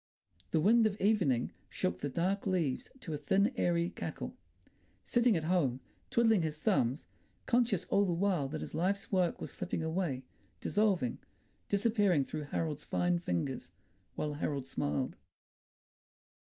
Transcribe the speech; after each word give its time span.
The 0.49 0.59
wind 0.59 0.87
of 0.87 0.99
evening 0.99 1.51
shook 1.69 1.99
the 1.99 2.09
dark 2.09 2.47
leaves 2.47 2.89
to 3.01 3.13
a 3.13 3.19
thin 3.19 3.53
airy 3.55 3.91
cackle. 3.91 4.33
Sitting 5.03 5.37
at 5.37 5.43
home, 5.43 5.79
twiddling 6.09 6.41
his 6.41 6.57
thumbs, 6.57 7.05
conscious 7.45 7.85
all 7.85 8.05
the 8.05 8.11
while 8.11 8.47
that 8.47 8.61
his 8.61 8.73
life's 8.73 9.11
work 9.11 9.39
was 9.39 9.51
slipping 9.53 9.83
away, 9.83 10.23
dissolving, 10.59 11.19
disappearing 11.69 12.23
through 12.23 12.45
Harold's 12.45 12.83
fine 12.83 13.19
fingers, 13.19 13.69
while 14.15 14.33
Harold 14.33 14.65
smiled.... 14.65 15.17